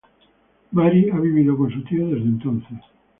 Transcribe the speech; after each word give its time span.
Mary 0.71 1.11
ha 1.11 1.19
vivido 1.19 1.55
con 1.55 1.69
su 1.71 1.83
tío 1.83 2.07
desde 2.07 2.21
entonces. 2.25 2.79